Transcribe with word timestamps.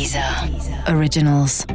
Deezer 0.00 0.24
Originals. 0.96 1.66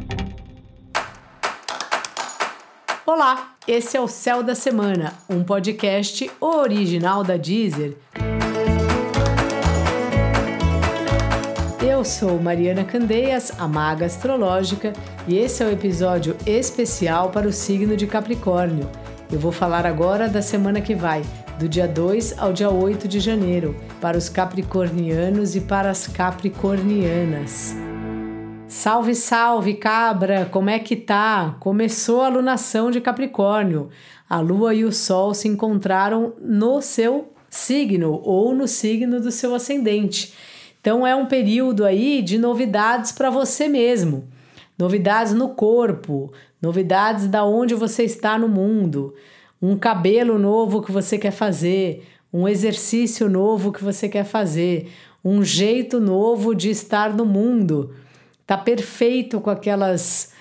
Olá, 3.06 3.54
esse 3.67 3.96
é 3.96 4.01
o 4.01 4.07
Céu 4.07 4.41
da 4.41 4.55
Semana, 4.55 5.13
um 5.29 5.44
podcast 5.44 6.31
original 6.41 7.23
da 7.23 7.38
Deezer. 7.38 7.96
Eu 11.79 12.03
sou 12.03 12.39
Mariana 12.39 12.83
Candeias, 12.83 13.52
a 13.59 13.68
maga 13.68 14.07
astrológica, 14.07 14.92
e 15.28 15.38
esse 15.38 15.62
é 15.62 15.68
o 15.68 15.71
episódio 15.71 16.36
especial 16.48 17.30
para 17.30 17.48
o 17.48 17.54
signo 17.54 17.96
de 17.96 18.07
Capricórnio. 18.07 18.89
Eu 19.32 19.38
vou 19.38 19.52
falar 19.52 19.86
agora 19.86 20.28
da 20.28 20.42
semana 20.42 20.82
que 20.82 20.96
vai, 20.96 21.21
do 21.60 21.70
dia 21.70 21.88
2 21.88 22.39
ao 22.39 22.52
dia 22.52 22.71
8 22.71 23.07
de 23.07 23.20
janeiro, 23.20 23.80
para 24.02 24.18
os 24.18 24.30
capricornianos 24.30 25.55
e 25.55 25.62
para 25.62 25.92
as 25.92 26.07
capricornianas. 26.07 27.84
Salve, 28.78 29.15
salve, 29.15 29.74
cabra! 29.75 30.50
Como 30.52 30.70
é 30.70 30.78
que 30.79 30.97
tá? 30.97 31.56
Começou 31.61 32.22
a 32.22 32.28
lunação 32.28 32.92
de 32.92 33.00
Capricórnio. 33.00 33.88
A 34.30 34.42
lua 34.42 34.76
e 34.76 34.84
o 34.84 34.92
sol 34.92 35.34
se 35.34 35.48
encontraram 35.48 36.34
no 36.42 36.82
seu 36.82 37.34
signo 37.50 38.20
ou 38.22 38.54
no 38.54 38.68
signo 38.68 39.22
do 39.22 39.32
seu 39.32 39.56
ascendente. 39.56 40.34
Então 40.82 41.08
é 41.08 41.16
um 41.16 41.26
período 41.26 41.86
aí 41.86 42.22
de 42.22 42.38
novidades 42.38 43.14
para 43.14 43.30
você 43.30 43.70
mesmo. 43.70 44.28
Novidades 44.78 45.32
no 45.32 45.55
corpo, 45.55 46.34
novidades 46.62 47.28
da 47.28 47.46
onde 47.46 47.74
você 47.74 48.04
está 48.04 48.38
no 48.38 48.50
mundo 48.50 49.16
um 49.62 49.78
cabelo 49.78 50.38
novo 50.38 50.82
que 50.82 50.92
você 50.92 51.18
quer 51.18 51.32
fazer, 51.32 52.05
um 52.32 52.46
exercício 52.46 53.30
novo 53.30 53.72
que 53.72 53.82
você 53.82 54.10
quer 54.10 54.26
fazer, 54.26 54.92
um 55.24 55.46
jeito 55.46 56.02
novo 56.02 56.54
de 56.54 56.70
estar 56.70 57.14
no 57.14 57.26
mundo. 57.26 57.96
Tá 58.45 58.58
perfeito 58.58 59.40
com 59.40 59.49
aquelas 59.49 60.34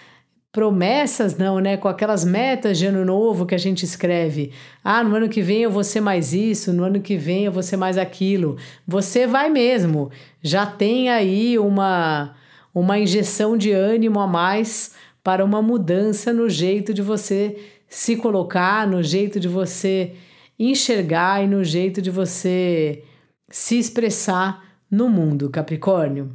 promessas, 0.52 1.36
não, 1.36 1.58
né? 1.58 1.76
Com 1.76 1.88
aquelas 1.88 2.24
metas 2.24 2.78
de 2.78 2.86
ano 2.86 3.04
novo 3.04 3.44
que 3.44 3.56
a 3.56 3.58
gente 3.58 3.84
escreve. 3.84 4.52
Ah, 4.84 5.02
no 5.02 5.16
ano 5.16 5.28
que 5.28 5.42
vem 5.42 5.62
eu 5.62 5.70
vou 5.70 5.82
ser 5.82 6.00
mais 6.00 6.32
isso, 6.32 6.72
no 6.72 6.84
ano 6.84 7.00
que 7.00 7.16
vem 7.16 7.44
eu 7.44 7.52
vou 7.52 7.62
ser 7.62 7.76
mais 7.76 7.98
aquilo. 7.98 8.56
Você 8.86 9.26
vai 9.26 9.50
mesmo. 9.50 10.10
Já 10.40 10.64
tem 10.64 11.10
aí 11.10 11.58
uma 11.58 12.36
uma 12.74 12.98
injeção 12.98 13.56
de 13.56 13.70
ânimo 13.70 14.18
a 14.18 14.26
mais 14.26 14.92
para 15.22 15.44
uma 15.44 15.62
mudança 15.62 16.32
no 16.32 16.48
jeito 16.48 16.92
de 16.92 17.02
você 17.02 17.56
se 17.88 18.16
colocar, 18.16 18.86
no 18.86 19.02
jeito 19.02 19.38
de 19.38 19.48
você 19.48 20.12
enxergar 20.58 21.42
e 21.42 21.46
no 21.46 21.62
jeito 21.62 22.02
de 22.02 22.10
você 22.10 23.02
se 23.48 23.78
expressar 23.78 24.62
no 24.90 25.08
mundo, 25.08 25.50
Capricórnio. 25.50 26.32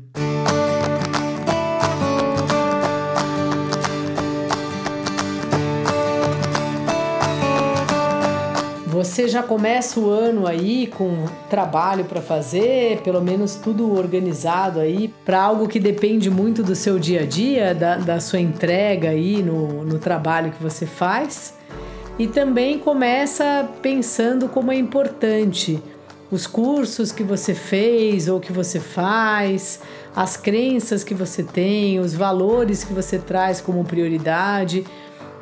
Você 9.09 9.27
já 9.27 9.41
começa 9.41 9.99
o 9.99 10.07
ano 10.07 10.45
aí 10.45 10.85
com 10.85 11.25
trabalho 11.49 12.05
para 12.05 12.21
fazer, 12.21 13.01
pelo 13.01 13.19
menos 13.19 13.55
tudo 13.55 13.91
organizado 13.97 14.79
aí, 14.79 15.11
para 15.25 15.41
algo 15.41 15.67
que 15.67 15.79
depende 15.79 16.29
muito 16.29 16.61
do 16.61 16.75
seu 16.75 16.99
dia 16.99 17.21
a 17.21 17.25
dia, 17.25 17.73
da, 17.73 17.95
da 17.97 18.19
sua 18.19 18.39
entrega 18.39 19.09
aí 19.09 19.41
no, 19.41 19.83
no 19.83 19.97
trabalho 19.97 20.51
que 20.51 20.61
você 20.61 20.85
faz. 20.85 21.55
E 22.19 22.27
também 22.27 22.77
começa 22.77 23.67
pensando 23.81 24.47
como 24.47 24.71
é 24.71 24.75
importante 24.75 25.81
os 26.29 26.45
cursos 26.45 27.11
que 27.11 27.23
você 27.23 27.55
fez 27.55 28.27
ou 28.27 28.39
que 28.39 28.53
você 28.53 28.79
faz, 28.79 29.79
as 30.15 30.37
crenças 30.37 31.03
que 31.03 31.15
você 31.15 31.41
tem, 31.41 31.99
os 31.99 32.13
valores 32.13 32.83
que 32.83 32.93
você 32.93 33.17
traz 33.17 33.59
como 33.59 33.83
prioridade 33.83 34.85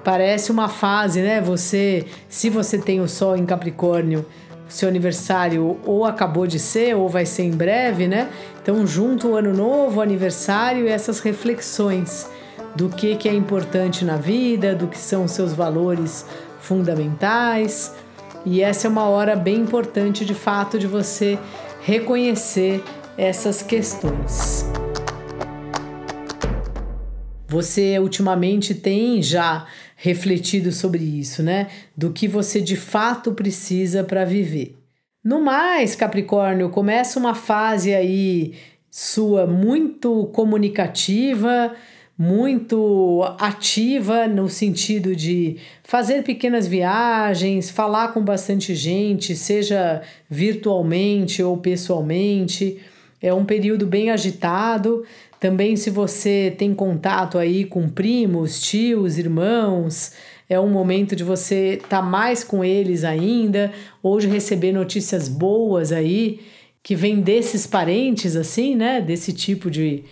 Parece 0.08 0.54
uma 0.54 0.70
fase, 0.70 1.20
né? 1.20 1.42
Você, 1.42 2.06
se 2.30 2.50
você 2.50 2.78
tem 2.78 3.02
o 3.02 3.10
Sol 3.10 3.36
em 3.36 3.46
Capricórnio, 3.46 4.26
seu 4.70 4.88
aniversário 4.88 5.78
ou 5.84 6.06
acabou 6.06 6.48
de 6.48 6.60
ser 6.60 6.96
ou 6.96 7.10
vai 7.10 7.26
ser 7.26 7.44
em 7.44 7.52
breve, 7.52 8.08
né? 8.08 8.30
Então, 8.62 8.88
junto 8.88 9.28
o 9.28 9.36
ano 9.36 9.54
novo, 9.54 10.00
o 10.00 10.02
aniversário 10.02 10.86
e 10.86 10.88
essas 10.88 11.20
reflexões 11.20 12.32
do 12.74 12.88
que, 12.88 13.18
que 13.18 13.28
é 13.28 13.34
importante 13.34 14.06
na 14.06 14.16
vida, 14.16 14.74
do 14.74 14.88
que 14.88 14.98
são 14.98 15.28
seus 15.28 15.52
valores 15.52 16.26
fundamentais. 16.62 17.94
E 18.46 18.62
essa 18.62 18.88
é 18.88 18.90
uma 18.90 19.10
hora 19.10 19.36
bem 19.36 19.58
importante, 19.58 20.24
de 20.24 20.34
fato, 20.34 20.80
de 20.80 20.88
você 20.88 21.38
reconhecer 21.82 22.82
essas 23.18 23.62
questões. 23.62 24.66
Você 27.50 27.98
ultimamente 28.00 28.74
tem 28.74 29.22
já 29.22 29.66
refletido 30.00 30.72
sobre 30.72 31.04
isso, 31.04 31.42
né? 31.42 31.68
Do 31.98 32.14
que 32.14 32.28
você 32.28 32.62
de 32.62 32.78
fato 32.78 33.34
precisa 33.34 34.04
para 34.04 34.24
viver. 34.24 34.78
No 35.24 35.42
mais, 35.42 35.96
Capricórnio, 35.96 36.70
começa 36.70 37.20
uma 37.20 37.34
fase 37.34 37.94
aí 37.94 38.54
sua 38.90 39.48
muito 39.48 40.28
comunicativa, 40.28 41.76
muito 42.18 43.24
ativa 43.40 44.28
no 44.28 44.48
sentido 44.48 45.16
de 45.16 45.58
fazer 45.84 46.24
pequenas 46.24 46.68
viagens, 46.68 47.70
falar 47.70 48.14
com 48.14 48.22
bastante 48.22 48.76
gente, 48.76 49.36
seja 49.36 50.04
virtualmente 50.30 51.42
ou 51.42 51.58
pessoalmente. 51.58 52.80
É 53.22 53.34
um 53.34 53.46
período 53.46 53.88
bem 53.88 54.12
agitado, 54.12 55.04
também, 55.40 55.76
se 55.76 55.92
você 55.92 56.54
tem 56.58 56.74
contato 56.74 57.38
aí 57.38 57.64
com 57.64 57.88
primos, 57.88 58.60
tios, 58.60 59.20
irmãos, 59.20 60.14
é 60.50 60.60
um 60.60 60.70
momento 60.70 61.16
de 61.16 61.24
você 61.24 61.74
estar 61.76 61.88
tá 61.88 62.02
mais 62.02 62.44
com 62.44 62.64
eles 62.64 63.04
ainda, 63.04 63.72
ou 64.02 64.20
de 64.20 64.28
receber 64.28 64.72
notícias 64.72 65.28
boas 65.28 65.92
aí, 65.92 66.40
que 66.82 66.96
vem 66.96 67.22
desses 67.22 67.68
parentes, 67.68 68.36
assim, 68.36 68.76
né? 68.76 69.00
Desse 69.00 69.32
tipo 69.32 69.70
de, 69.70 70.06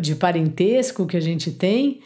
de 0.00 0.14
parentesco 0.14 1.06
que 1.06 1.16
a 1.16 1.20
gente 1.20 1.50
tem. 1.52 2.00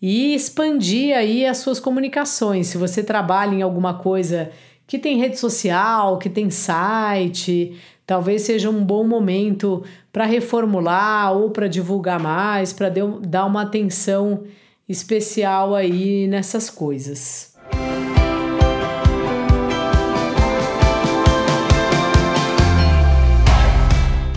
E 0.00 0.34
expandir 0.34 1.16
aí 1.16 1.44
as 1.44 1.56
suas 1.58 1.80
comunicações. 1.80 2.68
Se 2.68 2.78
você 2.78 3.02
trabalha 3.02 3.54
em 3.54 3.62
alguma 3.62 3.94
coisa 3.94 4.52
que 4.86 4.98
tem 4.98 5.18
rede 5.18 5.38
social, 5.38 6.18
que 6.18 6.28
tem 6.28 6.50
site, 6.50 7.74
talvez 8.06 8.42
seja 8.42 8.70
um 8.70 8.84
bom 8.84 9.04
momento 9.04 9.82
para 10.12 10.24
reformular 10.24 11.32
ou 11.32 11.50
para 11.50 11.66
divulgar 11.66 12.20
mais, 12.20 12.72
para 12.72 12.88
dar 12.88 13.44
uma 13.44 13.62
atenção 13.62 14.44
especial 14.88 15.74
aí 15.74 16.28
nessas 16.28 16.70
coisas. 16.70 17.54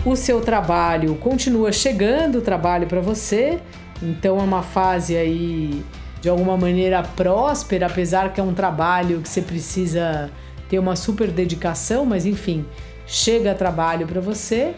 O 0.04 0.16
seu 0.16 0.40
trabalho 0.40 1.14
continua 1.16 1.70
chegando, 1.70 2.38
o 2.38 2.40
trabalho 2.40 2.88
para 2.88 3.00
você, 3.00 3.60
então 4.02 4.40
é 4.40 4.42
uma 4.42 4.62
fase 4.62 5.16
aí 5.16 5.84
de 6.20 6.28
alguma 6.28 6.56
maneira 6.56 7.02
próspera, 7.02 7.86
apesar 7.86 8.32
que 8.32 8.40
é 8.40 8.42
um 8.42 8.52
trabalho 8.52 9.20
que 9.20 9.28
você 9.28 9.40
precisa 9.40 10.30
ter 10.68 10.78
uma 10.78 10.96
super 10.96 11.30
dedicação, 11.30 12.04
mas 12.04 12.26
enfim, 12.26 12.64
chega 13.10 13.54
trabalho 13.54 14.06
para 14.06 14.20
você. 14.20 14.72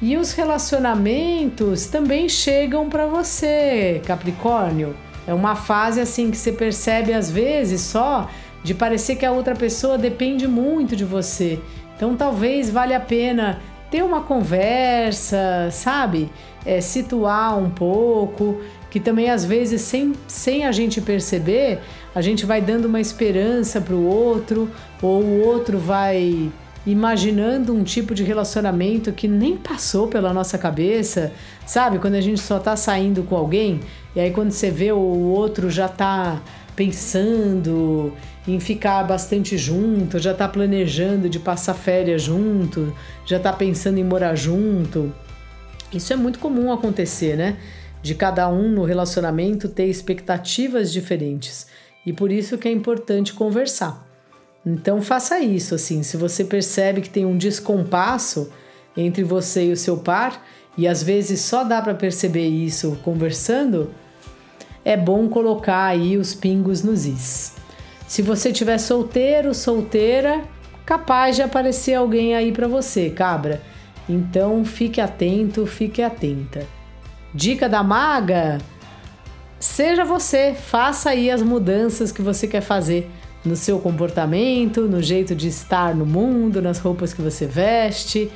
E 0.00 0.16
os 0.16 0.32
relacionamentos 0.32 1.86
também 1.86 2.28
chegam 2.28 2.88
para 2.88 3.06
você, 3.06 4.00
Capricórnio. 4.04 4.96
É 5.26 5.32
uma 5.32 5.54
fase 5.54 6.00
assim 6.00 6.30
que 6.30 6.36
você 6.36 6.50
percebe 6.50 7.12
às 7.12 7.30
vezes 7.30 7.82
só 7.82 8.28
de 8.64 8.74
parecer 8.74 9.16
que 9.16 9.26
a 9.26 9.30
outra 9.30 9.54
pessoa 9.54 9.96
depende 9.96 10.48
muito 10.48 10.96
de 10.96 11.04
você. 11.04 11.60
Então 11.94 12.16
talvez 12.16 12.68
valha 12.68 12.96
a 12.96 13.00
pena 13.00 13.60
ter 13.90 14.02
uma 14.02 14.22
conversa, 14.22 15.68
sabe? 15.70 16.30
É, 16.64 16.80
situar 16.80 17.56
um 17.58 17.68
pouco, 17.68 18.60
que 18.90 18.98
também 18.98 19.30
às 19.30 19.44
vezes 19.44 19.82
sem, 19.82 20.14
sem 20.26 20.64
a 20.64 20.72
gente 20.72 21.00
perceber, 21.00 21.80
a 22.14 22.20
gente 22.20 22.46
vai 22.46 22.60
dando 22.60 22.86
uma 22.86 23.00
esperança 23.00 23.80
para 23.80 23.94
o 23.94 24.04
outro, 24.04 24.70
ou 25.00 25.22
o 25.22 25.46
outro 25.46 25.78
vai 25.78 26.50
imaginando 26.86 27.72
um 27.72 27.84
tipo 27.84 28.14
de 28.14 28.24
relacionamento 28.24 29.12
que 29.12 29.28
nem 29.28 29.56
passou 29.56 30.08
pela 30.08 30.32
nossa 30.32 30.58
cabeça, 30.58 31.32
sabe? 31.64 31.98
Quando 31.98 32.14
a 32.14 32.20
gente 32.20 32.40
só 32.40 32.58
tá 32.58 32.76
saindo 32.76 33.22
com 33.22 33.36
alguém 33.36 33.80
e 34.16 34.20
aí 34.20 34.30
quando 34.30 34.50
você 34.50 34.70
vê 34.70 34.90
o 34.90 34.98
outro 34.98 35.70
já 35.70 35.88
tá 35.88 36.42
pensando 36.74 38.12
em 38.46 38.58
ficar 38.58 39.04
bastante 39.04 39.56
junto, 39.56 40.18
já 40.18 40.34
tá 40.34 40.48
planejando 40.48 41.28
de 41.28 41.38
passar 41.38 41.74
férias 41.74 42.22
junto, 42.22 42.92
já 43.24 43.38
tá 43.38 43.52
pensando 43.52 43.98
em 43.98 44.04
morar 44.04 44.34
junto. 44.34 45.14
Isso 45.92 46.12
é 46.12 46.16
muito 46.16 46.38
comum 46.38 46.72
acontecer, 46.72 47.36
né? 47.36 47.58
De 48.02 48.14
cada 48.14 48.48
um 48.48 48.68
no 48.68 48.82
relacionamento 48.82 49.68
ter 49.68 49.86
expectativas 49.86 50.92
diferentes. 50.92 51.68
E 52.04 52.12
por 52.12 52.32
isso 52.32 52.58
que 52.58 52.66
é 52.66 52.72
importante 52.72 53.32
conversar. 53.32 54.11
Então 54.64 55.02
faça 55.02 55.40
isso, 55.40 55.74
assim, 55.74 56.02
se 56.02 56.16
você 56.16 56.44
percebe 56.44 57.00
que 57.00 57.10
tem 57.10 57.26
um 57.26 57.36
descompasso 57.36 58.50
entre 58.96 59.24
você 59.24 59.66
e 59.66 59.72
o 59.72 59.76
seu 59.76 59.96
par, 59.96 60.44
e 60.76 60.86
às 60.86 61.02
vezes 61.02 61.40
só 61.40 61.64
dá 61.64 61.82
para 61.82 61.94
perceber 61.94 62.46
isso 62.46 62.98
conversando, 63.02 63.90
é 64.84 64.96
bom 64.96 65.28
colocar 65.28 65.86
aí 65.86 66.16
os 66.16 66.34
pingos 66.34 66.82
nos 66.82 67.06
is. 67.06 67.54
Se 68.06 68.22
você 68.22 68.52
tiver 68.52 68.78
solteiro, 68.78 69.54
solteira, 69.54 70.42
capaz 70.84 71.36
de 71.36 71.42
aparecer 71.42 71.94
alguém 71.94 72.34
aí 72.34 72.52
para 72.52 72.68
você, 72.68 73.10
cabra. 73.10 73.60
Então 74.08 74.64
fique 74.64 75.00
atento, 75.00 75.66
fique 75.66 76.02
atenta. 76.02 76.66
Dica 77.34 77.68
da 77.68 77.82
maga: 77.82 78.58
seja 79.58 80.04
você, 80.04 80.54
faça 80.54 81.10
aí 81.10 81.30
as 81.30 81.42
mudanças 81.42 82.12
que 82.12 82.20
você 82.20 82.46
quer 82.46 82.60
fazer 82.60 83.10
no 83.44 83.56
seu 83.56 83.78
comportamento, 83.78 84.82
no 84.82 85.02
jeito 85.02 85.34
de 85.34 85.48
estar 85.48 85.94
no 85.94 86.06
mundo, 86.06 86.62
nas 86.62 86.78
roupas 86.78 87.12
que 87.12 87.22
você 87.22 87.46
veste. 87.46 88.30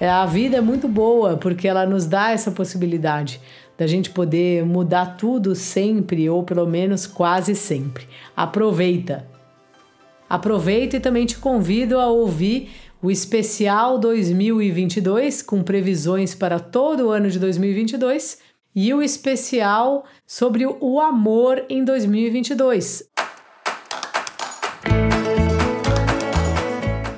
É, 0.00 0.08
a 0.08 0.26
vida 0.26 0.56
é 0.56 0.60
muito 0.60 0.88
boa 0.88 1.36
porque 1.36 1.68
ela 1.68 1.86
nos 1.86 2.06
dá 2.06 2.30
essa 2.30 2.50
possibilidade 2.50 3.40
da 3.76 3.86
gente 3.86 4.10
poder 4.10 4.64
mudar 4.64 5.16
tudo 5.16 5.54
sempre 5.54 6.28
ou 6.28 6.42
pelo 6.42 6.66
menos 6.66 7.06
quase 7.06 7.54
sempre. 7.54 8.06
Aproveita. 8.36 9.26
Aproveita 10.28 10.96
e 10.96 11.00
também 11.00 11.26
te 11.26 11.36
convido 11.36 11.98
a 11.98 12.06
ouvir 12.08 12.70
o 13.02 13.10
especial 13.10 13.98
2022 13.98 15.42
com 15.42 15.62
previsões 15.62 16.34
para 16.34 16.58
todo 16.58 17.06
o 17.06 17.10
ano 17.10 17.28
de 17.28 17.38
2022 17.38 18.38
e 18.74 18.92
o 18.92 19.02
especial 19.02 20.04
sobre 20.26 20.66
o 20.66 21.00
amor 21.00 21.64
em 21.68 21.84
2022. 21.84 23.13